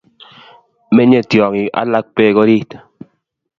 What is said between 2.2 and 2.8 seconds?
orit